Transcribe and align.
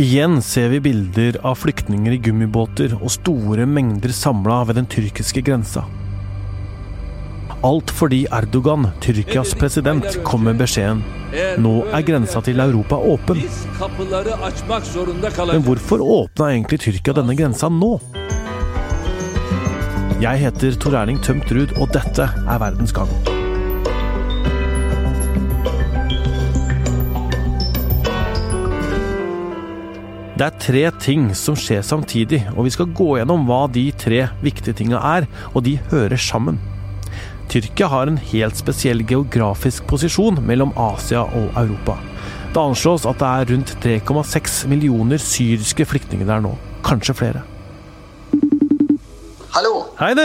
Igjen 0.00 0.38
ser 0.42 0.70
vi 0.72 0.80
bilder 0.80 1.36
av 1.44 1.58
flyktninger 1.60 2.14
i 2.16 2.20
gummibåter 2.24 2.94
og 2.96 3.10
store 3.12 3.66
mengder 3.68 4.14
samla 4.16 4.62
ved 4.70 4.80
den 4.80 4.88
tyrkiske 4.88 5.44
grensa. 5.44 5.84
Alt 7.66 7.92
fordi 7.92 8.24
Erdogan, 8.32 8.88
Tyrkias 9.04 9.52
president, 9.60 10.22
kom 10.24 10.46
med 10.48 10.56
beskjeden 10.62 11.04
nå 11.60 11.72
er 11.94 12.02
grensa 12.06 12.40
til 12.42 12.60
Europa 12.60 12.96
åpen. 12.96 13.42
Men 15.52 15.66
hvorfor 15.66 16.02
åpna 16.02 16.50
egentlig 16.50 16.80
Tyrkia 16.86 17.14
denne 17.20 17.36
grensa 17.38 17.70
nå? 17.70 17.98
Jeg 20.20 20.42
heter 20.42 20.76
Tor 20.80 20.98
Erling 21.00 21.20
Tømt 21.24 21.52
Ruud, 21.52 21.76
og 21.80 21.92
dette 21.96 22.28
er 22.28 22.60
Verdens 22.60 22.92
gang. 22.92 23.39
Det 30.40 30.46
er 30.46 30.60
tre 30.64 30.82
ting 31.04 31.24
som 31.36 31.52
skjer 31.52 31.82
samtidig, 31.84 32.38
og 32.54 32.64
vi 32.64 32.70
skal 32.72 32.86
gå 32.96 33.10
gjennom 33.18 33.42
hva 33.44 33.66
de 33.68 33.82
tre 33.92 34.22
viktige 34.40 34.72
tinga 34.78 34.96
er, 35.04 35.26
og 35.52 35.66
de 35.66 35.74
hører 35.90 36.16
sammen. 36.16 36.56
Tyrkia 37.52 37.90
har 37.92 38.08
en 38.08 38.16
helt 38.30 38.56
spesiell 38.56 39.02
geografisk 39.04 39.84
posisjon 39.90 40.38
mellom 40.48 40.72
Asia 40.80 41.26
og 41.26 41.50
Europa. 41.60 41.98
Det 42.54 42.62
anslås 42.62 43.04
at 43.10 43.20
det 43.20 43.28
er 43.28 43.52
rundt 43.52 43.74
3,6 43.84 44.56
millioner 44.72 45.20
syriske 45.20 45.84
flyktninger 45.92 46.24
der 46.32 46.40
nå. 46.46 46.54
Kanskje 46.88 47.16
flere. 47.20 47.44
Hallo! 49.52 49.74
Hei, 50.00 50.14
du! 50.16 50.24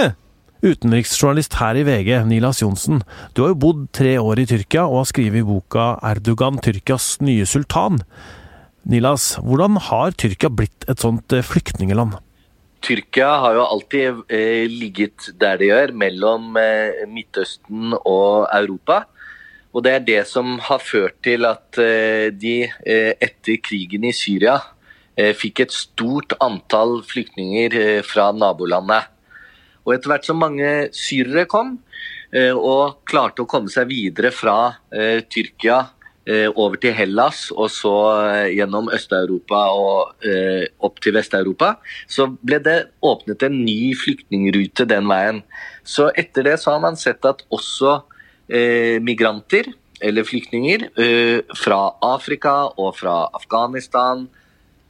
Utenriksjournalist 0.63 1.60
her 1.60 1.76
i 1.76 1.84
VG, 1.84 2.13
Nilas 2.32 2.63
Johnsen. 2.63 3.04
Du 3.36 3.44
har 3.44 3.52
jo 3.52 3.60
bodd 3.68 3.84
tre 3.91 4.16
år 4.24 4.46
i 4.46 4.48
Tyrkia 4.48 4.88
og 4.88 5.02
har 5.02 5.12
skrevet 5.12 5.44
boka 5.52 5.91
'Erdogan 6.00 6.63
Tyrkias 6.63 7.18
nye 7.20 7.44
sultan'. 7.44 8.00
Nilas, 8.86 9.34
hvordan 9.42 9.80
har 9.82 10.14
Tyrkia 10.14 10.52
blitt 10.54 10.86
et 10.86 11.02
sånt 11.02 11.34
eh, 11.34 11.42
flyktningeland? 11.42 12.20
Tyrkia 12.86 13.32
har 13.42 13.55
jo 13.58 13.64
alltid 13.66 14.20
eh, 14.30 14.68
ligget 14.70 15.32
der 15.42 15.58
det 15.58 15.72
gjør, 15.72 15.94
mellom 15.98 16.54
eh, 16.62 17.02
Midtøsten 17.10 17.96
og 17.98 18.46
Europa. 18.54 19.08
Og 19.74 19.84
det 19.84 19.92
er 19.92 20.05
det 20.05 20.22
som 20.30 20.60
har 20.64 20.80
ført 20.86 21.18
til 21.26 21.48
at 21.50 21.80
eh, 21.82 22.30
de 22.30 22.62
eh, 22.64 23.12
etter 23.18 23.58
krigen 23.66 24.05
i 24.05 24.14
Syria 24.16 24.60
eh, 25.18 25.34
fikk 25.36 25.66
et 25.66 25.74
stort 25.74 26.38
antall 26.46 27.02
flyktninger 27.10 28.05
fra 28.05 28.30
nabolandet. 28.38 29.10
Og 29.82 29.96
etter 29.98 30.14
hvert 30.14 30.30
som 30.30 30.40
mange 30.42 30.70
syrere 30.96 31.49
kom, 31.49 31.80
og 32.36 33.05
klarte 33.08 33.44
å 33.44 33.48
komme 33.48 33.70
seg 33.72 33.86
videre 33.88 34.32
fra 34.34 34.74
Tyrkia 35.32 35.77
over 36.57 36.79
til 36.81 36.93
Hellas 36.98 37.51
og 37.54 37.70
så 37.70 37.93
eh, 38.26 38.55
gjennom 38.57 38.90
Øst-Europa 38.93 39.59
og 39.77 40.26
eh, 40.26 40.65
opp 40.81 40.98
til 41.04 41.13
Vest-Europa, 41.13 41.76
så 42.09 42.26
ble 42.41 42.57
det 42.65 42.77
åpnet 43.05 43.43
en 43.45 43.65
ny 43.65 43.93
flyktningrute 43.99 44.85
den 44.90 45.05
veien. 45.09 45.43
Så 45.85 46.09
etter 46.18 46.43
det 46.49 46.57
så 46.62 46.71
har 46.73 46.81
man 46.81 46.98
sett 46.98 47.26
at 47.29 47.43
også 47.53 47.99
eh, 48.49 48.98
migranter, 49.05 49.70
eller 50.01 50.26
flyktninger, 50.27 50.90
eh, 50.98 51.40
fra 51.55 51.93
Afrika 52.03 52.73
og 52.73 52.98
fra 52.98 53.29
Afghanistan, 53.37 54.26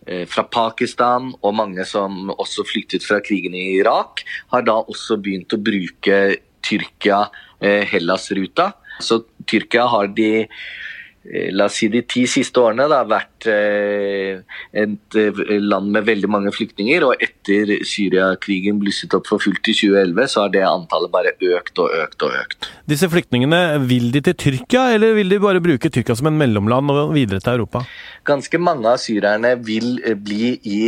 eh, 0.08 0.24
fra 0.32 0.44
Pakistan 0.48 1.34
og 1.42 1.56
mange 1.60 1.86
som 1.86 2.32
også 2.32 2.64
flyktet 2.72 3.04
fra 3.04 3.20
krigen 3.20 3.54
i 3.54 3.76
Irak, 3.82 4.24
har 4.56 4.64
da 4.64 4.80
også 4.88 5.20
begynt 5.20 5.52
å 5.52 5.62
bruke 5.62 6.40
Tyrkia-Hellas-ruta. 6.66 8.72
Så 9.04 9.26
Tyrkia 9.46 9.86
har 9.92 10.08
de 10.16 10.48
Eh, 10.48 10.95
la 11.26 11.66
oss 11.66 11.80
si 11.80 11.88
de 11.90 12.04
ti 12.06 12.26
siste 12.30 12.62
årene 12.62 12.86
det 12.90 13.00
vært 13.10 13.48
eh, 13.50 14.42
et 14.78 15.18
eh, 15.18 15.40
land 15.62 15.90
med 15.94 16.06
veldig 16.06 16.30
mange 16.30 16.52
flyktninger. 16.54 17.06
Og 17.08 17.24
etter 17.24 17.72
Syriakrigen 17.88 18.78
blusset 18.82 19.14
opp 19.18 19.30
for 19.30 19.42
fullt 19.42 19.72
i 19.72 19.76
2011, 19.76 20.30
så 20.32 20.44
har 20.46 20.54
det 20.54 20.64
antallet 20.68 21.14
bare 21.14 21.34
økt 21.34 21.82
og 21.82 21.94
økt 22.04 22.26
og 22.28 22.36
økt. 22.42 22.70
Disse 22.90 23.10
flyktningene, 23.10 23.62
vil 23.90 24.12
de 24.14 24.22
til 24.28 24.38
Tyrkia, 24.46 24.88
eller 24.96 25.16
vil 25.18 25.34
de 25.34 25.42
bare 25.42 25.64
bruke 25.64 25.90
Tyrkia 25.90 26.18
som 26.18 26.30
en 26.30 26.38
mellomland 26.38 26.94
og 26.94 27.16
videre 27.16 27.42
til 27.42 27.58
Europa? 27.58 27.82
Ganske 28.26 28.60
mange 28.62 28.90
av 28.90 29.02
syrerne 29.02 29.56
vil 29.66 29.98
bli 30.22 30.52
i 30.62 30.82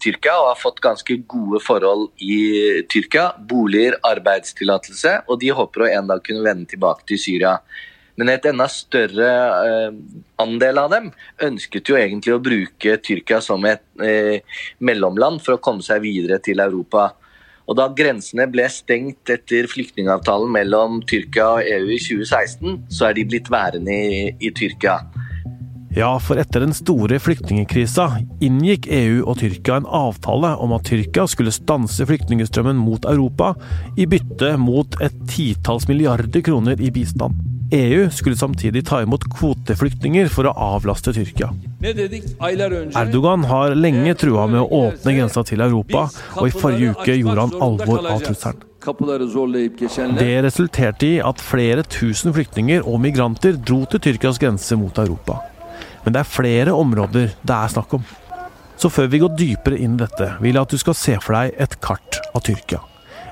Tyrkia 0.00 0.38
og 0.40 0.50
har 0.54 0.60
fått 0.60 0.80
ganske 0.84 1.18
gode 1.28 1.60
forhold 1.64 2.08
i 2.24 2.84
Tyrkia. 2.92 3.28
Boliger, 3.48 3.98
arbeidstillatelse, 4.08 5.18
og 5.28 5.40
de 5.42 5.52
håper 5.56 5.84
å 5.84 5.90
en 5.92 6.10
dag 6.14 6.24
kunne 6.24 6.44
vende 6.46 6.68
tilbake 6.72 7.04
til 7.08 7.20
Syria. 7.20 7.58
Men 8.16 8.32
et 8.32 8.46
enda 8.48 8.66
større 8.72 9.28
eh, 9.68 9.96
andel 10.40 10.80
av 10.80 10.92
dem 10.94 11.10
ønsket 11.44 11.90
jo 11.90 11.98
egentlig 12.00 12.32
å 12.32 12.40
bruke 12.42 12.96
Tyrkia 13.04 13.42
som 13.44 13.64
et 13.68 13.84
eh, 14.00 14.40
mellomland 14.80 15.42
for 15.44 15.56
å 15.56 15.62
komme 15.62 15.84
seg 15.84 16.00
videre 16.06 16.40
til 16.44 16.64
Europa. 16.64 17.10
Og 17.66 17.76
Da 17.76 17.88
grensene 17.98 18.46
ble 18.48 18.68
stengt 18.70 19.28
etter 19.32 19.66
flyktningavtalen 19.68 20.52
mellom 20.54 21.00
Tyrkia 21.08 21.48
og 21.58 21.68
EU 21.68 21.92
i 21.92 22.00
2016, 22.00 22.82
så 22.88 23.08
er 23.08 23.16
de 23.18 23.26
blitt 23.28 23.50
værende 23.52 23.92
i, 23.92 24.26
i 24.38 24.52
Tyrkia. 24.54 25.00
Ja, 25.96 26.10
for 26.20 26.36
etter 26.36 26.60
den 26.60 26.74
store 26.76 27.16
flyktningkrisa 27.24 28.04
inngikk 28.44 28.84
EU 28.92 29.22
og 29.24 29.38
Tyrkia 29.40 29.80
en 29.80 29.88
avtale 29.88 30.50
om 30.60 30.74
at 30.76 30.84
Tyrkia 30.90 31.24
skulle 31.32 31.54
stanse 31.56 32.04
flyktningstrømmen 32.06 32.76
mot 32.76 33.08
Europa, 33.08 33.54
i 33.96 34.04
bytte 34.04 34.54
mot 34.60 35.00
et 35.00 35.16
titalls 35.32 35.88
milliarder 35.88 36.44
kroner 36.44 36.80
i 36.84 36.92
bistand. 36.92 37.55
EU 37.72 38.10
skulle 38.10 38.36
samtidig 38.36 38.86
ta 38.86 39.00
imot 39.02 39.24
kvoteflyktninger 39.30 40.28
for 40.30 40.46
å 40.46 40.52
avlaste 40.76 41.12
Tyrkia. 41.16 41.48
Erdogan 41.82 43.46
har 43.50 43.74
lenge 43.74 44.14
trua 44.18 44.46
med 44.50 44.60
å 44.62 44.82
åpne 44.86 45.16
grensa 45.16 45.42
til 45.46 45.64
Europa, 45.64 46.06
og 46.36 46.46
i 46.46 46.54
forrige 46.54 46.94
uke 46.94 47.16
gjorde 47.18 47.46
han 47.46 47.56
alvor 47.66 48.06
av 48.06 48.22
trusselen. 48.22 48.62
Det 50.20 50.34
resulterte 50.46 51.08
i 51.08 51.16
at 51.18 51.42
flere 51.42 51.82
tusen 51.90 52.34
flyktninger 52.36 52.86
og 52.86 53.00
migranter 53.02 53.58
dro 53.58 53.80
til 53.90 54.04
Tyrkias 54.04 54.38
grense 54.38 54.78
mot 54.78 55.02
Europa. 55.02 55.40
Men 56.04 56.14
det 56.14 56.22
er 56.22 56.30
flere 56.30 56.76
områder 56.76 57.34
det 57.42 57.56
er 57.56 57.74
snakk 57.74 57.98
om. 57.98 58.06
Så 58.78 58.92
før 58.92 59.10
vi 59.10 59.18
går 59.24 59.34
dypere 59.34 59.80
inn 59.82 59.96
i 59.96 60.04
dette, 60.04 60.36
vil 60.38 60.54
jeg 60.54 60.68
at 60.68 60.76
du 60.76 60.78
skal 60.78 60.94
se 60.94 61.16
for 61.24 61.34
deg 61.34 61.58
et 61.66 61.76
kart 61.82 62.20
av 62.30 62.44
Tyrkia. 62.46 62.78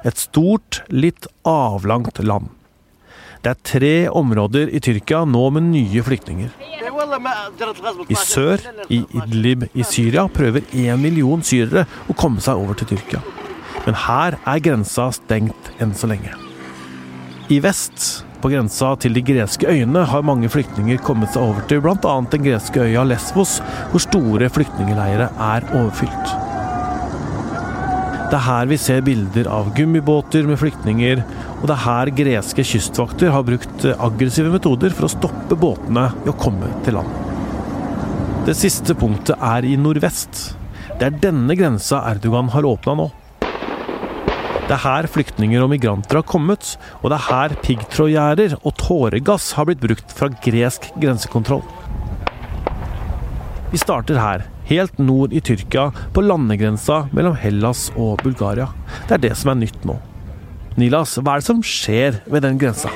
Et 0.05 0.19
stort, 0.19 0.83
litt 0.91 1.29
avlangt 1.47 2.19
land. 2.25 2.51
Det 3.45 3.53
er 3.53 3.65
tre 3.69 3.97
områder 4.09 4.71
i 4.73 4.81
Tyrkia 4.81 5.19
nå 5.29 5.43
med 5.53 5.67
nye 5.69 6.03
flyktninger. 6.07 6.53
I 8.09 8.17
sør, 8.17 8.63
i 8.89 9.03
Idlib 9.05 9.67
i 9.77 9.85
Syria, 9.85 10.25
prøver 10.33 10.65
én 10.73 11.03
million 11.03 11.43
syrere 11.45 11.85
å 12.09 12.17
komme 12.17 12.41
seg 12.41 12.57
over 12.57 12.79
til 12.81 12.95
Tyrkia. 12.95 13.21
Men 13.85 13.99
her 14.07 14.39
er 14.41 14.63
grensa 14.65 15.11
stengt 15.13 15.69
enn 15.77 15.93
så 15.93 16.09
lenge. 16.09 16.33
I 17.53 17.59
vest, 17.61 18.25
på 18.41 18.49
grensa 18.49 18.95
til 19.05 19.13
de 19.13 19.21
greske 19.29 19.69
øyene, 19.69 20.07
har 20.09 20.25
mange 20.25 20.49
flyktninger 20.49 21.05
kommet 21.05 21.37
seg 21.37 21.45
over 21.45 21.69
til 21.69 21.85
bl.a. 21.85 22.17
den 22.33 22.49
greske 22.49 22.81
øya 22.81 23.05
Lesvos, 23.05 23.59
hvor 23.93 24.07
store 24.07 24.49
flyktningleirer 24.57 25.37
er 25.53 25.69
overfylt. 25.75 26.44
Det 28.25 28.39
er 28.39 28.47
her 28.47 28.69
vi 28.71 28.77
ser 28.81 29.03
bilder 29.05 29.49
av 29.53 29.69
gummibåter 29.77 30.47
med 30.49 30.57
flyktninger, 30.59 31.21
og 31.61 31.67
det 31.69 31.75
er 31.75 31.85
her 31.85 32.11
greske 32.17 32.65
kystvakter 32.67 33.31
har 33.35 33.45
brukt 33.47 33.85
aggressive 33.95 34.53
metoder 34.53 34.95
for 34.97 35.07
å 35.07 35.13
stoppe 35.13 35.59
båtene 35.61 36.07
i 36.25 36.33
å 36.33 36.37
komme 36.41 36.71
til 36.87 36.97
land. 36.99 37.13
Det 38.49 38.57
siste 38.57 38.97
punktet 38.97 39.37
er 39.41 39.69
i 39.69 39.77
nordvest. 39.81 40.41
Det 40.97 41.07
er 41.07 41.21
denne 41.21 41.55
grensa 41.59 42.01
Erdogan 42.11 42.51
har 42.53 42.67
åpna 42.69 42.97
nå. 42.99 43.11
Det 44.65 44.73
er 44.73 44.83
her 44.87 45.07
flyktninger 45.13 45.61
og 45.61 45.75
migranter 45.75 46.23
har 46.23 46.25
kommet, 46.25 46.75
og 47.03 47.13
det 47.13 47.19
er 47.19 47.29
her 47.29 47.55
piggtrådgjerder 47.65 48.57
og 48.63 48.77
tåregass 48.81 49.51
har 49.59 49.69
blitt 49.69 49.85
brukt 49.85 50.17
fra 50.17 50.31
gresk 50.45 50.89
grensekontroll. 50.97 51.61
Vi 53.75 53.79
starter 53.83 54.15
her, 54.15 54.43
helt 54.69 55.01
nord 55.03 55.33
i 55.35 55.41
Tyrkia, 55.43 55.89
på 56.15 56.23
landegrensa 56.23 57.09
mellom 57.11 57.35
Hellas 57.35 57.89
og 57.99 58.21
Bulgaria. 58.23 58.69
Det 59.09 59.17
er 59.17 59.23
det 59.25 59.31
som 59.35 59.51
er 59.51 59.57
nytt 59.65 59.81
nå. 59.83 59.97
Nilas, 60.79 61.17
hva 61.19 61.33
er 61.35 61.43
det 61.43 61.49
som 61.49 61.63
skjer 61.67 62.21
ved 62.31 62.45
den 62.47 62.61
grensa? 62.61 62.93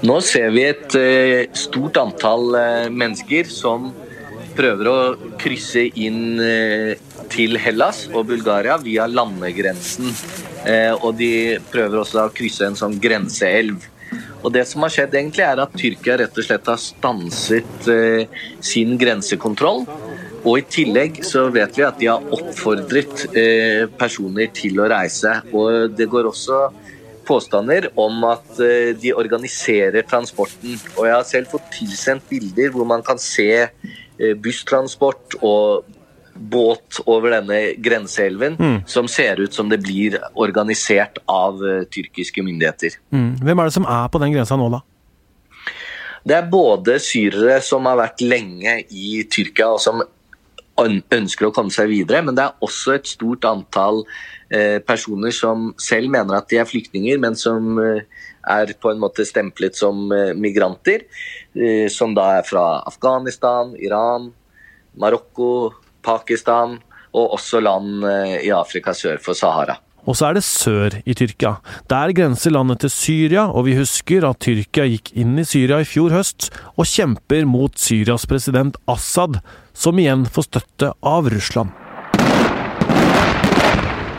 Nå 0.00 0.16
ser 0.24 0.48
vi 0.54 0.62
et 0.64 0.96
uh, 0.96 1.42
stort 1.52 2.00
antall 2.00 2.56
uh, 2.56 2.86
mennesker 2.88 3.50
som 3.52 3.90
prøver 4.56 4.88
å 4.88 4.96
krysse 5.42 5.90
inn 5.92 6.40
uh, 6.40 6.94
til 7.28 7.60
Hellas 7.60 8.06
og 8.14 8.30
Bulgaria 8.32 8.78
via 8.80 9.04
landegrensen. 9.04 10.08
og 11.04 11.18
de 11.18 11.58
prøver 11.68 12.00
også 12.00 12.22
å 12.22 12.32
krysse 12.32 12.64
en 12.64 12.78
sånn 12.80 12.96
grenseelv. 12.96 13.84
Og 14.40 14.52
det 14.56 14.62
som 14.70 14.80
har 14.86 14.92
skjedd 14.94 15.12
egentlig 15.18 15.44
er 15.44 15.60
at 15.60 15.76
Tyrkia 15.76 16.16
rett 16.22 16.38
og 16.40 16.46
slett 16.46 16.70
har 16.72 16.80
stanset 16.80 17.88
sin 18.64 18.96
grensekontroll. 19.00 19.84
Og 20.44 20.58
i 20.60 20.64
tillegg 20.68 21.22
så 21.24 21.46
vet 21.52 21.78
vi 21.78 21.84
at 21.86 22.00
de 22.00 22.10
har 22.12 22.24
oppfordret 22.36 23.26
personer 23.96 24.50
til 24.52 24.82
å 24.82 24.88
reise. 24.92 25.38
Og 25.56 25.94
det 25.96 26.08
går 26.12 26.28
også 26.28 26.58
påstander 27.24 27.88
om 28.00 28.24
at 28.28 28.60
eh, 28.62 28.92
de 29.00 29.12
organiserer 29.16 30.06
transporten. 30.08 30.78
Og 30.96 31.08
jeg 31.08 31.16
har 31.16 31.26
selv 31.28 31.52
fått 31.54 31.68
tilsendt 31.74 32.28
bilder 32.30 32.72
hvor 32.74 32.88
man 32.88 33.04
kan 33.06 33.20
se 33.20 33.50
eh, 33.64 34.34
busstransport 34.40 35.38
og 35.42 35.90
båt 36.34 36.98
over 37.06 37.36
denne 37.36 37.58
grenseelven 37.78 38.56
mm. 38.58 38.78
som 38.90 39.06
ser 39.10 39.38
ut 39.38 39.54
som 39.54 39.68
det 39.70 39.78
blir 39.84 40.16
organisert 40.34 41.20
av 41.30 41.62
tyrkiske 41.94 42.42
myndigheter. 42.42 42.96
Mm. 43.14 43.36
Hvem 43.38 43.62
er 43.62 43.70
det 43.70 43.76
som 43.76 43.86
er 43.86 44.10
på 44.10 44.18
den 44.22 44.34
grensa 44.34 44.58
nå, 44.58 44.66
da? 44.74 44.82
Det 46.24 46.34
er 46.34 46.48
både 46.50 46.96
syrere 47.04 47.60
som 47.62 47.86
har 47.86 48.00
vært 48.00 48.24
lenge 48.24 48.78
i 48.90 49.22
Tyrkia 49.30 49.68
og 49.76 49.82
som 49.84 50.00
ønsker 50.80 51.48
å 51.48 51.54
komme 51.54 51.72
seg 51.74 51.90
videre, 51.92 52.22
men 52.24 52.36
det 52.36 52.46
er 52.46 52.64
også 52.64 52.96
et 52.96 53.08
stort 53.08 53.46
antall 53.46 54.02
eh, 54.50 54.80
personer 54.84 55.34
som 55.34 55.72
selv 55.80 56.10
mener 56.12 56.38
at 56.38 56.48
de 56.50 56.58
er 56.58 56.68
flyktninger, 56.68 57.20
men 57.22 57.38
som 57.38 57.78
eh, 57.82 58.02
er 58.50 58.74
på 58.80 58.90
en 58.90 59.02
måte 59.02 59.26
stemplet 59.28 59.78
som 59.78 60.10
eh, 60.12 60.34
migranter. 60.34 61.06
Som 61.94 62.16
da 62.16 62.24
er 62.40 62.46
fra 62.48 62.80
Afghanistan, 62.82 63.76
Iran, 63.78 64.32
Marokko, 64.98 65.70
Pakistan 66.02 66.80
og 67.14 67.36
også 67.36 67.60
land 67.62 68.02
i 68.42 68.50
Afrika 68.50 68.90
sør 68.90 69.20
for 69.22 69.38
Sahara. 69.38 69.76
Og 70.04 70.18
så 70.18 70.28
er 70.28 70.36
det 70.36 70.44
sør 70.44 70.96
i 71.06 71.14
Tyrkia. 71.16 71.54
Der 71.88 72.12
grenser 72.16 72.52
landet 72.52 72.82
til 72.82 72.92
Syria, 72.92 73.46
og 73.48 73.64
vi 73.68 73.76
husker 73.78 74.26
at 74.28 74.42
Tyrkia 74.44 74.88
gikk 74.90 75.12
inn 75.16 75.38
i 75.40 75.46
Syria 75.48 75.78
i 75.80 75.88
fjor 75.88 76.12
høst 76.12 76.50
og 76.74 76.88
kjemper 76.90 77.46
mot 77.48 77.78
Syrias 77.80 78.26
president 78.28 78.76
Assad, 78.90 79.38
som 79.74 79.98
igjen 79.98 80.24
får 80.30 80.48
støtte 80.48 80.92
av 81.04 81.28
Russland. 81.34 81.74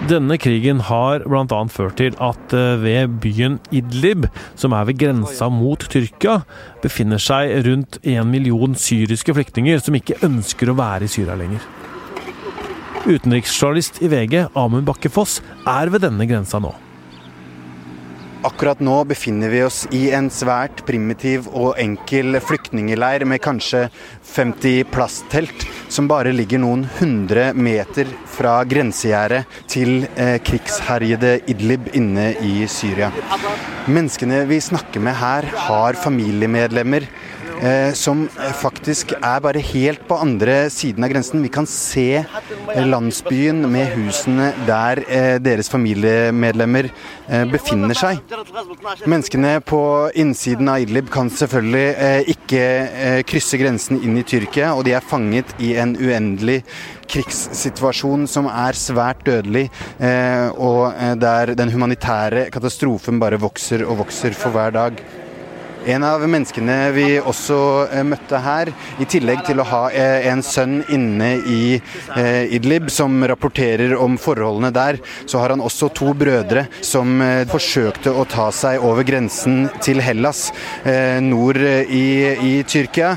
Denne 0.06 0.36
krigen 0.38 0.84
har 0.86 1.24
bl.a. 1.25 1.60
ført 1.74 1.96
til 1.98 2.13
at 2.22 2.54
eh, 2.54 2.75
ved 2.78 3.16
byen 3.24 3.56
Idlib, 3.74 4.28
som 4.54 4.75
er 4.78 4.86
ved 4.86 5.00
grensa 5.02 5.48
mot 5.50 5.81
Tyrkia, 5.90 6.44
befinner 6.84 7.18
seg 7.18 7.56
rundt 7.66 7.98
en 8.06 8.30
million 8.30 8.78
syriske 8.78 9.34
flyktninger 9.34 9.81
som 9.81 9.98
ikke 9.98 10.19
ønsker 10.28 10.69
å 10.69 10.78
være 10.78 11.10
i 11.10 11.13
Syria 11.16 11.40
lenger. 11.40 11.66
Utenriksjournalist 13.06 14.04
i 14.06 14.12
VG, 14.13 14.44
Amund 14.54 14.86
Bakke 14.86 15.10
Foss, 15.10 15.40
er 15.66 15.90
ved 15.94 16.06
denne 16.06 16.30
grensa 16.30 16.62
nå. 16.62 16.75
Akkurat 18.45 18.77
nå 18.80 19.00
befinner 19.09 19.50
vi 19.50 19.63
oss 19.65 19.88
i 19.95 20.12
en 20.13 20.27
svært 20.30 20.83
primitiv 20.86 21.47
og 21.50 21.80
enkel 21.81 22.38
flyktningeleir 22.45 23.24
med 23.25 23.42
kanskje 23.42 23.88
50 24.36 24.83
plasttelt, 24.94 25.65
som 25.89 26.06
bare 26.12 26.33
ligger 26.36 26.62
noen 26.62 26.83
hundre 27.00 27.47
meter 27.57 28.12
fra 28.30 28.59
grensegjerdet 28.69 29.42
til 29.71 30.06
eh, 30.13 30.38
krigsherjede 30.45 31.39
Idlib 31.50 31.89
inne 31.97 32.36
i 32.45 32.68
Syria. 32.69 33.09
Menneskene 33.89 34.44
vi 34.45 34.62
snakker 34.62 35.01
med 35.01 35.18
her, 35.18 35.50
har 35.65 35.98
familiemedlemmer 36.06 37.09
eh, 37.62 37.92
som 37.98 38.25
faktisk 38.60 39.13
er 39.18 39.44
bare 39.44 39.62
helt 39.63 40.04
på 40.07 40.18
andre 40.22 40.66
siden 40.74 41.06
av 41.06 41.12
grensen. 41.13 41.44
Vi 41.46 41.52
kan 41.54 41.68
se 41.69 42.07
eh, 42.22 42.86
landsbyen 42.86 43.63
med 43.72 43.92
husene 43.96 44.52
der 44.68 45.02
eh, 45.06 45.36
deres 45.44 45.69
familiemedlemmer 45.72 46.90
eh, 46.90 47.46
befinner 47.52 47.98
seg. 47.98 48.22
Menneskene 49.06 49.57
på 49.66 49.81
innsiden 50.18 50.69
av 50.72 50.84
Idlib 50.84 51.10
kan 51.13 51.31
selvfølgelig 51.31 51.88
eh, 51.94 52.34
ikke 52.36 52.63
eh, 52.63 53.22
krysse 53.28 53.60
grensen 53.62 54.01
inn 54.01 54.19
i 54.19 54.25
Tyrkia, 54.28 54.74
og 54.75 54.86
de 54.88 54.96
er 54.98 55.06
fanget 55.06 55.56
i 55.63 55.75
en 55.80 55.96
uendelig 56.00 56.62
krigssituasjon 57.12 58.25
som 58.30 58.48
er 58.50 58.78
svært 58.78 59.19
dødelig, 59.28 59.68
og 60.58 60.96
der 61.22 61.51
den 61.54 61.69
humanitære 61.69 62.48
katastrofen 62.54 63.19
bare 63.22 63.38
vokser 63.38 63.84
og 63.86 64.00
vokser 64.01 64.34
for 64.34 64.56
hver 64.56 64.74
dag. 64.74 65.04
En 65.86 66.02
av 66.02 66.24
menneskene 66.26 66.76
vi 66.96 67.04
også 67.22 67.56
eh, 67.94 68.02
møtte 68.10 68.40
her, 68.42 68.72
i 68.98 69.06
tillegg 69.06 69.44
til 69.46 69.60
å 69.62 69.66
ha 69.70 69.82
eh, 69.94 70.26
en 70.32 70.42
sønn 70.42 70.80
inne 70.90 71.36
i 71.46 71.76
eh, 71.78 72.56
Idlib 72.58 72.90
som 72.90 73.22
rapporterer 73.30 73.94
om 74.02 74.16
forholdene 74.18 74.72
der, 74.74 74.98
så 75.30 75.44
har 75.44 75.54
han 75.54 75.62
også 75.62 75.92
to 75.94 76.16
brødre 76.18 76.66
som 76.82 77.22
forsøkte 77.52 78.10
å 78.18 78.26
ta 78.30 78.48
seg 78.56 78.82
over 78.82 79.06
grensen 79.06 79.68
til 79.84 80.02
Hellas 80.02 80.48
nord 81.22 81.60
i, 81.60 82.06
i 82.34 82.52
Tyrkia. 82.68 83.14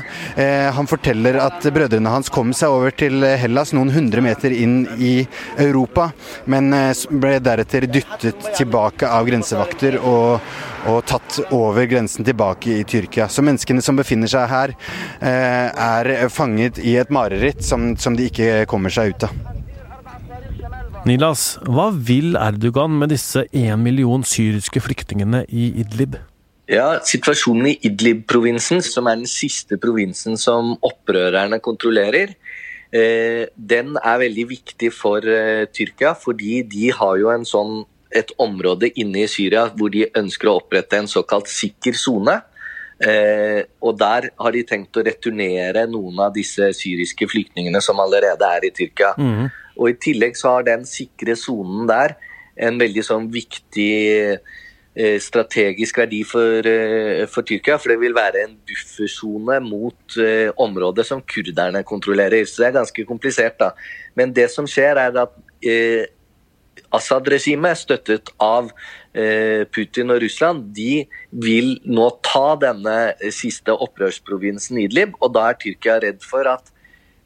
Han 0.75 0.89
forteller 0.89 1.39
at 1.41 1.65
brødrene 1.73 2.11
hans 2.11 2.31
kom 2.33 2.51
seg 2.55 2.73
over 2.73 2.93
til 2.95 3.23
Hellas 3.39 3.73
noen 3.75 3.91
hundre 3.93 4.23
meter 4.25 4.53
inn 4.55 4.81
i 4.97 5.13
Europa, 5.59 6.09
men 6.49 6.71
ble 7.09 7.37
deretter 7.43 7.87
dyttet 7.89 8.51
tilbake 8.57 9.09
av 9.09 9.27
grensevakter 9.29 9.99
og 10.01 10.39
og 10.87 11.03
tatt 11.09 11.39
over 11.55 11.87
grensen 11.89 12.25
tilbake 12.27 12.79
i 12.79 12.85
Tyrkia. 12.87 13.27
Så 13.27 13.43
menneskene 13.43 13.83
som 13.83 13.99
befinner 13.99 14.31
seg 14.31 14.47
her, 14.49 14.75
eh, 15.19 15.67
er 15.73 16.29
fanget 16.29 16.79
i 16.79 16.95
et 17.01 17.11
mareritt 17.11 17.63
som, 17.63 17.95
som 17.97 18.15
de 18.15 18.29
ikke 18.29 18.65
kommer 18.69 18.93
seg 18.93 19.15
ut 19.15 19.27
av. 19.27 19.33
Nilas, 21.07 21.57
hva 21.63 21.89
vil 21.95 22.35
Erdogan 22.35 22.97
med 22.99 23.13
disse 23.13 23.45
én 23.55 23.79
million 23.79 24.23
syriske 24.23 24.81
flyktningene 24.83 25.45
i 25.47 25.69
Idlib? 25.79 26.17
Ja, 26.69 26.99
Situasjonen 27.01 27.71
i 27.71 27.77
Idlib-provinsen, 27.87 28.83
som 28.85 29.07
er 29.09 29.17
den 29.17 29.29
siste 29.29 29.79
provinsen 29.81 30.37
som 30.37 30.75
opprørerne 30.85 31.57
kontrollerer, 31.65 32.35
eh, 32.91 33.47
den 33.55 33.95
er 33.97 34.19
veldig 34.21 34.45
viktig 34.51 34.91
for 34.93 35.23
eh, 35.23 35.65
Tyrkia, 35.73 36.13
fordi 36.13 36.61
de 36.69 36.91
har 36.91 37.17
jo 37.17 37.31
en 37.33 37.47
sånn 37.47 37.79
et 38.09 38.31
område 38.41 38.89
inne 38.97 39.23
i 39.23 39.29
Syria 39.29 39.67
hvor 39.69 39.91
de 39.93 40.07
ønsker 40.17 40.49
å 40.49 40.57
opprette 40.59 40.97
en 40.97 41.09
såkalt 41.09 41.49
sikker 41.51 41.97
sone. 41.97 42.39
Eh, 42.99 43.63
og 43.81 43.97
Der 43.99 44.29
har 44.35 44.51
de 44.51 44.63
tenkt 44.67 44.97
å 44.97 45.03
returnere 45.05 45.85
noen 45.87 46.19
av 46.25 46.33
disse 46.35 46.71
syriske 46.75 47.29
flyktningene 47.29 47.81
som 47.81 47.99
allerede 48.01 48.49
er 48.57 48.67
i 48.67 48.73
Tyrkia. 48.75 49.13
Mm. 49.17 49.45
Og 49.79 49.91
I 49.93 49.99
tillegg 50.01 50.35
så 50.35 50.57
har 50.57 50.65
den 50.67 50.83
sikre 50.89 51.37
sonen 51.39 51.87
der 51.87 52.17
en 52.59 52.79
veldig 52.81 53.05
sånn 53.07 53.29
viktig 53.31 53.93
eh, 54.99 55.15
strategisk 55.23 56.01
verdi 56.01 56.25
for, 56.27 56.67
eh, 56.67 57.23
for, 57.31 57.47
Tyrkia. 57.47 57.77
For 57.79 57.93
det 57.93 58.01
vil 58.01 58.17
være 58.17 58.43
en 58.43 58.57
buffersone 58.67 59.61
mot 59.63 60.19
eh, 60.19 60.51
området 60.59 61.07
som 61.07 61.23
kurderne 61.23 61.85
kontrollerer. 61.87 62.43
Så 62.43 62.63
det 62.63 62.71
er 62.71 62.79
ganske 62.81 63.05
komplisert. 63.07 63.59
da. 63.59 63.71
Men 64.15 64.35
det 64.35 64.49
som 64.51 64.67
skjer, 64.67 64.99
er 64.99 65.23
at 65.23 65.39
eh, 65.63 66.09
Assad-regimet, 66.95 67.77
støttet 67.77 68.31
av 68.41 68.71
eh, 69.13 69.65
Putin 69.69 70.09
og 70.13 70.23
Russland, 70.23 70.71
de 70.73 71.03
vil 71.29 71.75
nå 71.85 72.07
ta 72.25 72.55
denne 72.61 72.95
siste 73.35 73.75
opprørsprovinsen 73.75 74.79
Idlib. 74.81 75.13
Og 75.21 75.35
da 75.35 75.49
er 75.49 75.59
Tyrkia 75.61 75.99
redd 76.01 76.23
for 76.25 76.49
at 76.49 76.71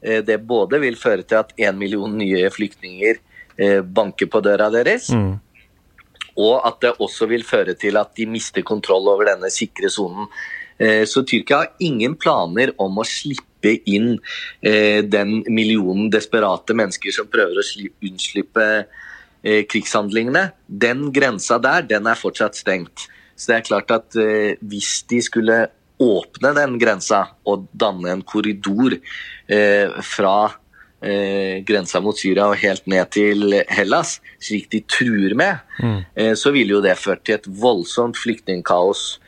eh, 0.04 0.20
det 0.26 0.42
både 0.44 0.82
vil 0.82 0.98
føre 1.00 1.24
til 1.24 1.40
at 1.40 1.54
én 1.56 1.78
million 1.80 2.12
nye 2.18 2.42
flyktninger 2.52 3.16
eh, 3.56 3.80
banker 3.80 4.28
på 4.28 4.42
døra 4.44 4.68
deres, 4.74 5.08
mm. 5.14 5.32
og 6.44 6.68
at 6.68 6.82
det 6.84 6.92
også 6.98 7.30
vil 7.30 7.46
føre 7.48 7.76
til 7.80 7.96
at 8.00 8.12
de 8.18 8.28
mister 8.28 8.66
kontroll 8.66 9.08
over 9.14 9.32
denne 9.32 9.52
sikre 9.52 9.92
sonen. 9.92 10.28
Så 11.06 11.20
Tyrkia 11.22 11.60
har 11.60 11.84
ingen 11.86 12.16
planer 12.18 12.72
om 12.82 12.96
å 12.98 13.04
slippe 13.06 13.76
inn 13.86 14.16
den 14.58 15.36
millionen 15.46 16.08
desperate 16.10 16.74
mennesker 16.74 17.14
som 17.14 17.28
prøver 17.30 17.60
å 17.62 17.66
unnslippe 18.02 18.64
Eh, 18.74 19.12
krigshandlingene, 19.44 20.48
den 20.66 21.10
grensa 21.12 21.58
der, 21.60 21.84
den 21.84 22.08
er 22.08 22.16
fortsatt 22.16 22.56
stengt. 22.56 23.06
Så 23.36 23.50
det 23.50 23.56
er 23.56 23.66
klart 23.68 23.94
at 23.94 24.18
eh, 24.20 24.54
hvis 24.64 25.02
de 25.10 25.20
skulle 25.24 25.64
åpne 26.00 26.52
den 26.56 26.76
grensa 26.80 27.24
og 27.48 27.66
danne 27.76 28.12
en 28.14 28.22
korridor 28.26 28.96
eh, 28.96 29.90
fra 30.06 30.36
eh, 31.04 31.60
grensa 31.66 32.00
mot 32.02 32.18
Syria 32.18 32.48
og 32.50 32.58
helt 32.62 32.86
ned 32.90 33.10
til 33.14 33.58
Hellas, 33.70 34.16
slik 34.42 34.70
de 34.72 34.82
truer 34.90 35.36
med, 35.38 35.60
mm. 35.82 36.00
eh, 36.14 36.32
så 36.38 36.54
ville 36.54 36.78
jo 36.78 36.82
det 36.84 36.96
ført 37.00 37.24
til 37.26 37.38
et 37.38 37.50
voldsomt 37.60 38.18
flyktningkaos 38.20 39.06
Eh, 39.14 39.23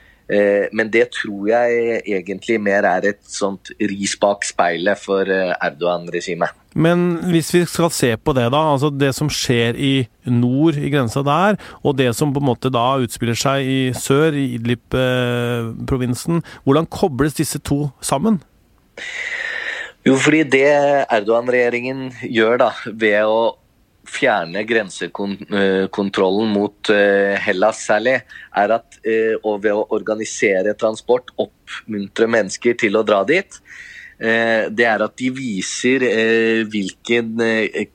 men 0.75 0.89
det 0.91 1.05
tror 1.15 1.47
jeg 1.47 2.01
egentlig 2.03 2.59
mer 2.59 2.87
er 2.89 3.13
et 3.13 3.21
sånt 3.31 3.71
ris 3.79 4.17
bak 4.19 4.43
speilet 4.47 4.99
for 4.99 5.29
eh, 5.31 5.53
Erdogan-regimet. 5.63 6.51
Men 6.77 7.05
hvis 7.31 7.53
vi 7.55 7.63
skal 7.65 7.93
se 7.95 8.11
på 8.19 8.35
det, 8.37 8.49
da. 8.53 8.63
Altså 8.75 8.91
det 8.91 9.13
som 9.17 9.31
skjer 9.33 9.79
i 9.79 9.95
nord, 10.27 10.77
i 10.77 10.91
grensa 10.93 11.23
der, 11.25 11.61
og 11.81 11.97
det 12.01 12.11
som 12.19 12.35
på 12.35 12.43
en 12.43 12.51
måte 12.51 12.73
da 12.75 12.99
utspiller 13.01 13.39
seg 13.39 13.71
i 13.71 13.81
sør, 13.97 14.35
i 14.37 14.59
Idlib-provinsen. 14.59 16.43
Hvordan 16.67 16.91
kobles 16.91 17.39
disse 17.39 17.63
to 17.63 17.87
sammen? 18.05 18.43
Jo, 20.07 20.19
fordi 20.19 20.43
det 20.51 20.67
Erdogan-regjeringen 21.11 22.11
gjør 22.27 22.61
da, 22.67 22.73
ved 22.93 23.23
å 23.31 23.39
fjerne 24.07 24.63
grensekontrollen 24.67 26.53
mot 26.55 26.91
eh, 26.93 27.35
Hellas 27.43 27.85
særlig, 27.89 28.21
er 28.57 28.75
at 28.79 28.99
eh, 29.07 29.35
og 29.43 29.63
ved 29.65 29.75
å 29.75 29.87
organisere 29.97 30.77
transport, 30.79 31.33
oppmuntre 31.43 32.29
mennesker 32.31 32.79
til 32.81 32.99
å 32.99 33.05
dra 33.07 33.23
dit, 33.29 33.59
eh, 34.19 34.69
det 34.71 34.89
er 34.89 35.05
at 35.07 35.17
de 35.21 35.33
viser 35.35 36.07
hvilken 36.71 37.43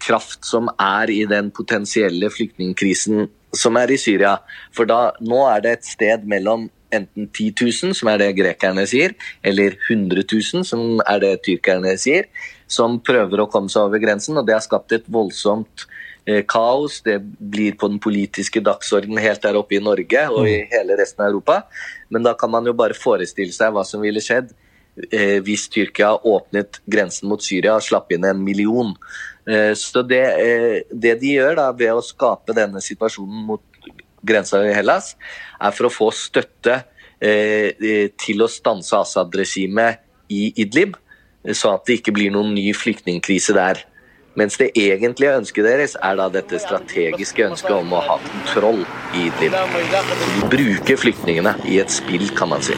kraft 0.01 0.45
som 0.47 0.69
er 0.77 1.13
i 1.13 1.23
den 1.29 1.51
potensielle 1.55 2.31
flyktningkrisen 2.33 3.25
som 3.51 3.79
er 3.79 3.91
i 3.91 3.99
Syria. 3.99 4.37
For 4.75 4.87
da, 4.89 5.11
nå 5.19 5.43
er 5.51 5.65
det 5.65 5.75
et 5.77 5.89
sted 5.91 6.27
mellom 6.29 6.69
enten 6.95 7.27
10 7.27 7.53
000, 7.59 7.95
som 7.97 8.11
er 8.11 8.21
det 8.21 8.31
grekerne 8.37 8.85
sier, 8.89 9.15
eller 9.43 9.77
100 9.89 10.23
000, 10.23 10.65
som 10.67 11.01
er 11.05 11.21
det 11.23 11.33
tyrkerne 11.47 11.95
sier, 12.01 12.29
som 12.71 12.99
prøver 13.03 13.43
å 13.43 13.49
komme 13.51 13.71
seg 13.71 13.89
over 13.89 14.01
grensen, 14.03 14.39
og 14.39 14.47
det 14.47 14.55
har 14.55 14.63
skapt 14.63 14.95
et 14.95 15.07
voldsomt 15.11 15.85
eh, 16.25 16.43
kaos. 16.47 17.01
Det 17.05 17.17
blir 17.21 17.75
på 17.79 17.89
den 17.91 17.99
politiske 18.03 18.63
dagsordenen 18.63 19.21
helt 19.23 19.43
der 19.43 19.59
oppe 19.59 19.77
i 19.77 19.83
Norge 19.83 20.25
og 20.31 20.47
i 20.47 20.61
mm. 20.61 20.71
hele 20.71 20.99
resten 20.99 21.25
av 21.25 21.31
Europa. 21.31 21.61
Men 22.09 22.27
da 22.27 22.35
kan 22.39 22.53
man 22.53 22.67
jo 22.67 22.75
bare 22.77 22.97
forestille 22.97 23.55
seg 23.55 23.73
hva 23.75 23.83
som 23.87 24.03
ville 24.03 24.23
skjedd 24.23 24.53
eh, 25.09 25.39
hvis 25.43 25.67
Tyrkia 25.71 26.13
åpnet 26.15 26.81
grensen 26.89 27.29
mot 27.31 27.43
Syria 27.43 27.75
og 27.77 27.85
slapp 27.85 28.11
inn 28.15 28.27
en 28.27 28.43
million. 28.43 28.93
Eh, 29.49 29.73
så 29.75 30.03
det, 30.05 30.23
eh, 30.45 30.81
det, 30.91 31.17
de 31.21 31.35
gjør 31.37 31.57
da 31.59 31.71
ved 31.75 31.95
å 31.95 32.05
skape 32.05 32.55
denne 32.57 32.83
situasjonen 32.83 33.45
mot 33.47 33.63
grensa 34.25 34.61
i 34.65 34.73
Hellas, 34.75 35.15
er 35.61 35.75
for 35.75 35.89
å 35.89 35.93
få 35.93 36.09
støtte 36.15 36.81
eh, 37.21 38.09
til 38.21 38.43
å 38.43 38.49
stanse 38.51 38.97
Assad-regimet 38.97 40.01
i 40.31 40.51
Idlib, 40.61 40.97
så 41.53 41.75
at 41.75 41.87
det 41.87 41.99
ikke 41.99 42.13
blir 42.15 42.33
noen 42.33 42.53
ny 42.55 42.69
flyktningkrise 42.77 43.55
der. 43.57 43.81
Mens 44.39 44.55
det 44.55 44.69
egentlige 44.79 45.33
ønsket 45.41 45.65
deres 45.67 45.97
er 45.99 46.15
da 46.15 46.29
dette 46.31 46.59
strategiske 46.63 47.49
ønsket 47.49 47.73
om 47.75 47.91
å 47.97 48.03
ha 48.05 48.15
kontroll 48.23 48.85
i 49.11 49.25
Idlib. 49.27 49.57
de 49.57 50.47
bruker 50.53 51.01
flyktningene 51.01 51.57
i 51.67 51.81
et 51.83 51.91
spill, 51.91 52.29
kan 52.37 52.53
man 52.53 52.63
si. 52.63 52.77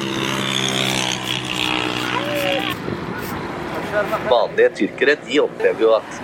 Vanlige 4.26 4.72
tyrkere 4.80 5.16
de 5.28 5.38
opplever 5.44 5.86
jo 5.86 5.92
at, 5.94 6.18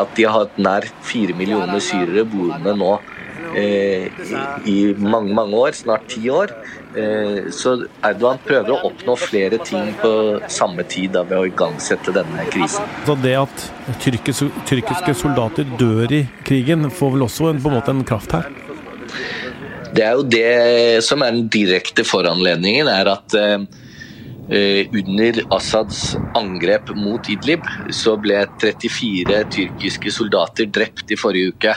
at 0.00 0.14
de 0.16 0.24
har 0.24 0.38
hatt 0.38 0.56
nær 0.56 0.88
fire 1.04 1.36
millioner 1.36 1.82
syrere 1.84 2.24
boende 2.24 2.72
nå 2.80 2.94
eh, 2.96 3.13
i, 3.56 4.40
i 4.70 4.78
mange, 4.98 5.34
mange 5.34 5.56
år, 5.56 5.76
snart 5.76 6.08
ti 6.10 6.28
år. 6.30 6.52
Eh, 6.94 7.50
så 7.54 7.74
Erdogan 8.06 8.38
prøver 8.44 8.70
å 8.70 8.80
oppnå 8.88 9.16
flere 9.18 9.58
ting 9.66 9.92
på 9.98 10.10
samme 10.52 10.84
tid 10.90 11.14
da, 11.16 11.24
ved 11.26 11.40
å 11.40 11.46
igangsette 11.48 12.14
denne 12.14 12.46
krisen. 12.52 12.86
Så 13.06 13.16
Det 13.22 13.34
at 13.38 13.64
tyrkiske, 14.02 14.50
tyrkiske 14.68 15.16
soldater 15.18 15.66
dør 15.80 16.12
i 16.14 16.24
krigen, 16.46 16.86
får 16.90 17.16
vel 17.16 17.26
også 17.26 17.50
en, 17.50 17.62
på 17.62 17.72
en 17.72 17.78
måte 17.80 17.94
en 17.94 18.04
kraft 18.06 18.36
her? 18.36 18.50
Det 19.94 20.02
er 20.02 20.18
jo 20.18 20.26
det 20.26 21.02
som 21.06 21.22
er 21.22 21.34
den 21.34 21.48
direkte 21.50 22.02
foranledningen, 22.06 22.88
er 22.90 23.10
at 23.12 23.34
uh, 23.38 23.62
under 24.50 25.38
Assads 25.54 26.16
angrep 26.34 26.90
mot 26.98 27.30
Idlib, 27.30 27.62
så 27.94 28.16
ble 28.18 28.40
34 28.58 29.42
tyrkiske 29.54 30.14
soldater 30.14 30.66
drept 30.66 31.14
i 31.14 31.18
forrige 31.18 31.54
uke 31.54 31.76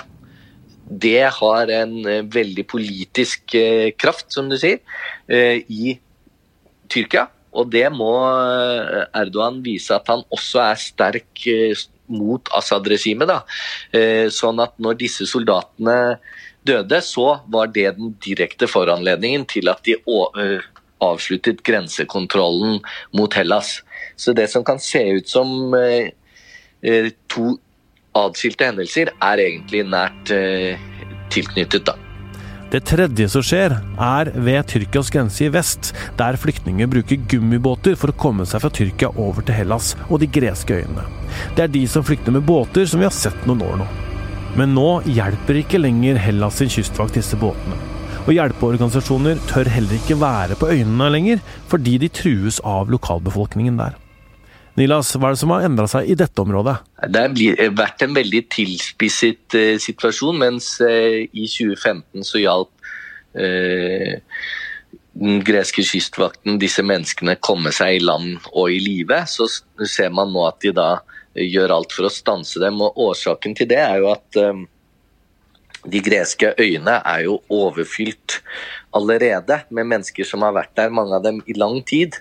det 0.88 1.27
har 1.39 1.72
en 1.72 1.96
eh, 2.08 2.24
veldig 2.24 2.63
politisk 2.67 3.56
eh, 3.56 3.91
kraft, 4.00 4.32
som 4.34 4.48
du 4.50 4.58
sier, 4.60 4.79
eh, 5.27 5.63
i 5.67 5.98
Tyrkia. 6.88 7.27
Og 7.58 7.72
det 7.74 7.88
må 7.91 8.12
Erdogan 9.17 9.63
vise 9.65 9.96
at 9.96 10.08
han 10.12 10.22
også 10.29 10.62
er 10.62 10.77
sterk 10.77 11.46
mot 12.06 12.51
Assad-regimet. 12.53 13.32
Sånn 14.36 14.62
at 14.62 14.75
når 14.77 15.00
disse 15.00 15.25
soldatene 15.25 16.20
døde, 16.67 17.00
så 17.01 17.39
var 17.50 17.72
det 17.74 17.96
den 17.98 18.13
direkte 18.22 18.70
foranledningen 18.70 19.48
til 19.50 19.72
at 19.74 19.82
de 19.88 19.98
avsluttet 21.01 21.63
grensekontrollen 21.65 22.77
mot 23.17 23.39
Hellas. 23.39 23.79
Så 24.13 24.38
det 24.38 24.51
som 24.53 24.67
kan 24.67 24.77
se 24.77 25.01
ut 25.17 25.32
som 25.32 25.74
to 27.32 27.58
atskilte 28.25 28.67
hendelser 28.69 29.13
er 29.13 29.45
egentlig 29.45 29.86
nært 29.88 30.33
eh, 30.36 30.81
tilknyttet. 31.33 31.88
da. 31.88 31.97
Det 32.67 32.81
tredje 32.83 33.29
som 33.31 33.43
skjer, 33.45 33.77
er 34.03 34.29
ved 34.36 34.67
Tyrkias 34.67 35.07
grense 35.13 35.45
i 35.45 35.51
vest, 35.53 35.93
der 36.19 36.36
flyktninger 36.36 36.89
bruker 36.91 37.21
gummibåter 37.31 37.95
for 37.95 38.12
å 38.12 38.17
komme 38.19 38.43
seg 38.50 38.59
fra 38.63 38.71
Tyrkia 38.75 39.13
over 39.15 39.45
til 39.47 39.55
Hellas 39.55 39.93
og 40.09 40.19
de 40.19 40.27
greske 40.27 40.81
øyene. 40.81 41.05
Det 41.55 41.63
er 41.63 41.71
de 41.71 41.86
som 41.88 42.03
flykter 42.03 42.36
med 42.36 42.43
båter 42.47 42.89
som 42.89 43.00
vi 43.00 43.07
har 43.07 43.15
sett 43.15 43.47
noen 43.47 43.63
år 43.63 43.79
nå. 43.83 43.88
Men 44.59 44.75
nå 44.75 44.89
hjelper 45.05 45.62
ikke 45.62 45.79
lenger 45.79 46.19
Hellas 46.19 46.59
sin 46.59 46.71
kystvakt 46.74 47.15
disse 47.15 47.39
båtene. 47.39 47.77
Og 48.25 48.33
hjelpeorganisasjoner 48.36 49.39
tør 49.47 49.69
heller 49.71 50.01
ikke 50.01 50.19
være 50.19 50.59
på 50.59 50.67
øyene 50.74 51.07
lenger, 51.13 51.39
fordi 51.71 51.95
de 52.03 52.12
trues 52.12 52.59
av 52.67 52.91
lokalbefolkningen 52.91 53.79
der. 53.79 53.95
Nilas, 54.77 55.10
hva 55.17 55.31
er 55.31 55.34
det 55.34 55.41
som 55.41 55.51
har 55.55 55.65
endra 55.65 55.88
seg 55.89 56.05
i 56.12 56.15
dette 56.17 56.43
området? 56.43 56.75
Det 57.10 57.24
har 57.24 57.74
vært 57.74 58.03
en 58.05 58.13
veldig 58.13 58.43
tilspisset 58.53 59.57
uh, 59.57 59.75
situasjon, 59.81 60.38
mens 60.43 60.75
uh, 60.86 61.24
i 61.25 61.48
2015 61.50 62.25
så 62.27 62.43
hjalp 62.43 62.74
den 65.17 65.43
greske 65.46 65.84
kystvakten 65.86 66.55
disse 66.57 66.81
menneskene 66.81 67.36
komme 67.43 67.69
seg 67.75 68.00
i 68.00 68.01
land 68.01 68.48
og 68.48 68.72
i 68.74 68.79
live. 68.81 69.19
Så 69.29 69.46
ser 69.86 70.10
man 70.15 70.31
nå 70.34 70.48
at 70.48 70.57
de 70.63 70.72
da 70.74 70.88
gjør 71.38 71.75
alt 71.75 71.93
for 71.93 72.07
å 72.07 72.13
stanse 72.13 72.57
dem. 72.63 72.79
og 72.81 72.98
Årsaken 72.98 73.53
til 73.60 73.69
det 73.69 73.77
er 73.84 74.00
jo 74.01 74.10
at 74.10 74.39
de 75.86 76.01
greske 76.01 76.50
øyene 76.57 76.98
er 77.03 77.27
jo 77.27 77.38
overfylt 77.53 78.39
allerede 78.98 79.60
med 79.69 79.91
mennesker 79.91 80.25
som 80.25 80.41
har 80.48 80.55
vært 80.57 80.74
der, 80.79 80.89
mange 80.89 81.13
av 81.19 81.27
dem 81.27 81.43
i 81.46 81.53
lang 81.57 81.77
tid 81.86 82.17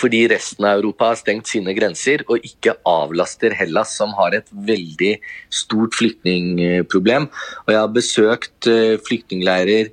fordi 0.00 0.24
resten 0.32 0.66
av 0.66 0.80
Europa 0.80 1.10
har 1.10 1.20
stengt 1.20 1.50
sine 1.50 1.74
grenser 1.76 2.24
og 2.28 2.44
ikke 2.46 2.78
avlaster 2.88 3.54
Hellas, 3.56 3.94
som 3.98 4.14
har 4.18 4.36
et 4.36 4.48
veldig 4.50 5.14
stort 5.52 5.96
flyktningproblem. 5.98 7.28
Og 7.66 7.72
jeg 7.74 7.80
har 7.80 7.96
besøkt 7.96 8.70
eh, 8.70 8.96
flyktningleirer 9.06 9.92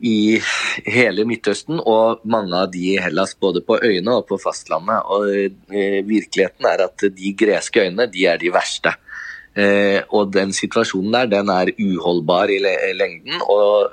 i 0.00 0.40
hele 0.88 1.26
Midtøsten, 1.28 1.80
og 1.84 2.22
mange 2.24 2.56
av 2.56 2.70
de 2.72 2.86
i 2.94 3.00
Hellas, 3.02 3.34
både 3.36 3.60
på 3.66 3.76
øyene 3.82 4.16
og 4.16 4.26
på 4.30 4.38
fastlandet. 4.40 5.04
Og 5.12 5.28
eh, 5.28 6.00
virkeligheten 6.06 6.70
er 6.70 6.86
at 6.86 7.06
de 7.16 7.34
greske 7.36 7.84
øyene, 7.84 8.08
de 8.12 8.26
er 8.30 8.40
de 8.40 8.52
verste. 8.54 8.94
Eh, 9.58 10.00
og 10.14 10.30
den 10.32 10.54
situasjonen 10.56 11.18
der, 11.18 11.28
den 11.34 11.52
er 11.52 11.74
uholdbar 11.76 12.52
i 12.54 12.62
lengden. 12.62 13.42
og 13.42 13.90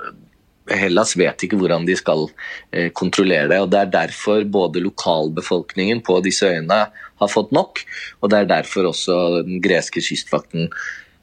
Hellas 0.70 1.14
vet 1.18 1.44
ikke 1.44 1.58
hvordan 1.60 1.86
de 1.88 1.96
skal 1.98 2.26
eh, 2.72 2.90
kontrollere 2.96 3.48
det. 3.50 3.60
og 3.62 3.70
Det 3.72 3.80
er 3.80 3.92
derfor 3.92 4.44
både 4.44 4.82
lokalbefolkningen 4.84 6.02
på 6.06 6.20
disse 6.24 6.48
øyene 6.48 6.86
har 6.92 7.30
fått 7.32 7.52
nok, 7.54 7.82
og 8.22 8.30
det 8.30 8.40
er 8.40 8.50
derfor 8.52 8.90
også 8.92 9.42
den 9.46 9.62
greske 9.64 10.02
kystvakten 10.04 10.68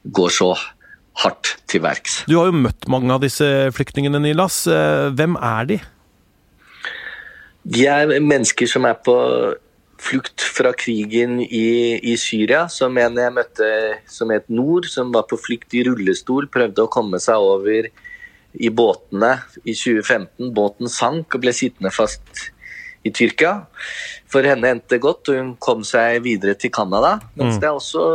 går 0.06 0.34
så 0.34 0.54
hardt 1.24 1.56
til 1.72 1.84
verks. 1.86 2.24
Du 2.28 2.38
har 2.40 2.50
jo 2.50 2.64
møtt 2.66 2.88
mange 2.92 3.14
av 3.14 3.22
disse 3.24 3.46
flyktningene, 3.76 4.20
Nilas. 4.22 4.66
Eh, 4.68 5.12
hvem 5.16 5.38
er 5.40 5.70
de? 5.70 5.80
De 7.66 7.86
er 7.90 8.20
mennesker 8.22 8.70
som 8.70 8.86
er 8.86 8.98
på 9.02 9.16
flukt 10.06 10.44
fra 10.44 10.74
krigen 10.76 11.40
i, 11.42 11.98
i 12.04 12.16
Syria, 12.20 12.66
som 12.70 12.98
en 13.00 13.20
jeg 13.20 13.34
møtte 13.34 13.70
som 14.12 14.32
het 14.34 14.50
Nord, 14.52 14.90
som 14.92 15.14
var 15.16 15.26
på 15.30 15.40
flukt 15.40 15.74
i 15.74 15.86
rullestol, 15.88 16.50
prøvde 16.52 16.84
å 16.84 16.92
komme 16.92 17.22
seg 17.24 17.42
over 17.42 17.88
i 18.60 18.72
båtene 18.74 19.38
i 19.64 19.74
2015. 19.74 20.52
Båten 20.56 20.92
sank 20.92 21.36
og 21.36 21.44
ble 21.44 21.54
sittende 21.56 21.92
fast 21.94 22.48
i 23.06 23.12
Tyrkia. 23.14 23.60
For 24.32 24.46
henne 24.48 24.74
endte 24.74 24.96
det 24.96 25.04
godt, 25.04 25.30
og 25.30 25.38
hun 25.40 25.54
kom 25.62 25.86
seg 25.88 26.24
videre 26.26 26.58
til 26.60 26.74
Canada. 26.74 27.20
Mens 27.38 27.58
mm. 27.58 27.62
det 27.62 27.70
er 27.70 27.78
også 27.78 28.06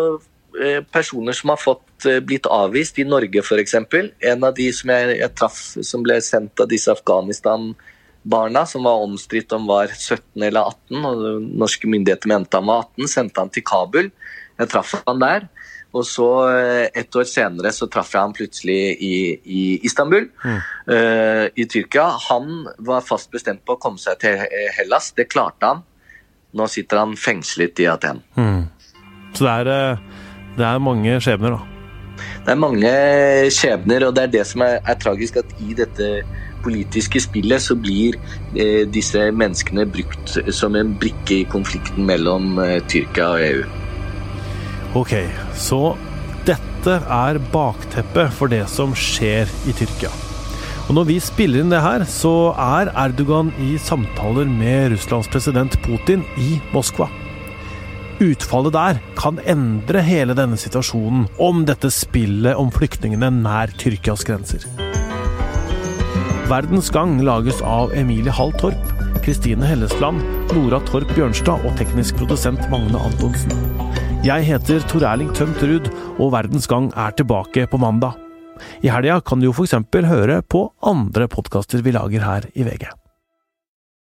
eh, 0.60 0.80
personer 0.92 1.36
som 1.36 1.54
har 1.54 1.62
fått 1.62 2.08
eh, 2.10 2.18
blitt 2.24 2.48
avvist 2.50 2.98
i 2.98 3.06
Norge 3.08 3.44
f.eks. 3.44 3.76
En 3.78 4.48
av 4.48 4.56
de 4.56 4.66
som 4.74 4.92
jeg, 4.94 5.14
jeg 5.20 5.36
traff 5.38 5.62
som 5.86 6.04
ble 6.06 6.18
sendt 6.24 6.62
av 6.62 6.70
disse 6.72 6.90
Afghanistan-barna, 6.92 8.66
som 8.66 8.88
var 8.88 9.06
omstridt 9.06 9.54
om 9.56 9.70
var 9.70 9.94
17 9.94 10.42
eller 10.42 10.74
18, 10.74 11.06
og 11.06 11.48
norske 11.62 11.90
myndigheter 11.90 12.32
mente 12.32 12.58
han 12.58 12.68
var 12.70 12.88
18, 12.90 13.14
sendte 13.14 13.44
han 13.44 13.54
til 13.54 13.66
Kabul. 13.70 14.10
Jeg 14.60 14.74
traff 14.74 14.98
han 15.06 15.22
der. 15.22 15.48
Og 15.90 16.04
så 16.06 16.28
eh, 16.52 16.86
et 17.02 17.16
år 17.18 17.26
senere 17.26 17.72
så 17.74 17.88
traff 17.90 18.12
jeg 18.14 18.22
ham 18.22 18.34
plutselig 18.36 18.80
i, 19.02 19.14
i 19.44 19.62
Istanbul, 19.88 20.28
mm. 20.44 20.58
uh, 20.90 21.46
i 21.50 21.66
Tyrkia. 21.66 22.06
Han 22.28 22.66
var 22.78 23.02
fast 23.06 23.32
bestemt 23.34 23.64
på 23.66 23.74
å 23.74 23.80
komme 23.82 23.98
seg 23.98 24.20
til 24.22 24.44
Hellas. 24.76 25.10
Det 25.16 25.26
klarte 25.32 25.72
han. 25.72 25.82
Nå 26.56 26.66
sitter 26.70 27.02
han 27.02 27.16
fengslet 27.18 27.82
i 27.82 27.88
Aten. 27.90 28.22
Mm. 28.38 28.68
Så 29.34 29.46
det 29.46 29.52
er, 29.52 29.70
eh, 29.92 29.98
det 30.58 30.66
er, 30.66 30.78
mange 30.82 31.18
skjebner, 31.22 31.56
da? 31.56 31.60
Det 32.44 32.52
er 32.52 32.58
mange 32.60 32.92
skjebner, 33.54 34.06
og 34.08 34.14
det 34.16 34.24
er 34.26 34.32
det 34.38 34.46
som 34.48 34.64
er, 34.66 34.80
er 34.82 34.98
tragisk, 35.00 35.38
at 35.40 35.52
i 35.62 35.76
dette 35.78 36.08
politiske 36.64 37.22
spillet 37.22 37.62
så 37.62 37.76
blir 37.78 38.18
eh, 38.56 38.82
disse 38.90 39.30
menneskene 39.32 39.86
brukt 39.88 40.34
som 40.52 40.76
en 40.76 40.92
brikke 41.00 41.40
i 41.40 41.46
konflikten 41.48 42.08
mellom 42.08 42.58
eh, 42.60 42.80
Tyrkia 42.90 43.30
og 43.36 43.46
EU. 43.46 43.79
Ok, 44.98 45.12
så 45.54 45.94
dette 46.48 46.96
er 46.98 47.38
bakteppet 47.52 48.32
for 48.34 48.50
det 48.50 48.64
som 48.72 48.90
skjer 48.98 49.46
i 49.70 49.74
Tyrkia. 49.78 50.10
Og 50.88 50.96
når 50.96 51.06
vi 51.06 51.18
spiller 51.22 51.62
inn 51.62 51.70
det 51.70 51.78
her, 51.84 52.02
så 52.10 52.50
er 52.58 52.90
Erdogan 52.98 53.52
i 53.62 53.76
samtaler 53.78 54.48
med 54.50 54.90
Russlands 54.90 55.30
president 55.30 55.76
Putin 55.84 56.24
i 56.42 56.56
Moskva. 56.74 57.06
Utfallet 58.20 58.74
der 58.74 58.98
kan 59.16 59.38
endre 59.48 60.02
hele 60.02 60.34
denne 60.34 60.58
situasjonen 60.58 61.28
om 61.38 61.62
dette 61.68 61.92
spillet 61.94 62.58
om 62.58 62.74
flyktningene 62.74 63.30
nær 63.38 63.70
Tyrkias 63.78 64.26
grenser. 64.26 64.66
Verdens 66.50 66.90
Gang 66.90 67.20
lages 67.22 67.62
av 67.62 67.94
Emilie 67.94 68.34
Hall 68.34 68.50
Torp. 68.58 68.96
Kristine 69.22 69.62
Hellesland, 69.68 70.24
Nora 70.56 70.82
Torp 70.90 71.14
Bjørnstad 71.14 71.62
og 71.62 71.78
teknisk 71.78 72.18
produsent 72.18 72.66
Magne 72.72 72.98
Antonsen. 72.98 73.54
Jeg 74.20 74.44
heter 74.44 74.82
Tor 74.84 75.00
Erling 75.08 75.30
Tømt 75.32 75.62
Ruud, 75.64 75.86
og 76.20 76.34
Verdens 76.34 76.66
Gang 76.68 76.90
er 76.92 77.14
tilbake 77.16 77.64
på 77.72 77.80
mandag. 77.80 78.18
I 78.84 78.92
helga 78.92 79.16
kan 79.24 79.40
du 79.40 79.46
jo 79.48 79.54
f.eks. 79.56 79.78
høre 80.04 80.42
på 80.44 80.66
andre 80.84 81.24
podkaster 81.24 81.80
vi 81.80 81.96
lager 81.96 82.26
her 82.28 82.50
i 82.52 82.66
VG. 82.68 82.99